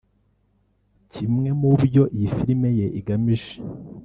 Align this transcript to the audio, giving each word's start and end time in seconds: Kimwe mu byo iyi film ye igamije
Kimwe 1.13 1.49
mu 1.59 1.71
byo 1.83 2.03
iyi 2.15 2.27
film 2.37 2.61
ye 2.79 2.87
igamije 2.99 3.53